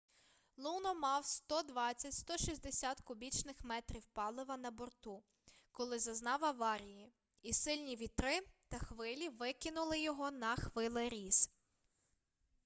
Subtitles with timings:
[0.57, 5.23] луно мав 120-160 кубічних метрів палива на борту
[5.71, 11.49] коли зазнав аварії і сильні вітри та хвилі викинули його на хвилеріз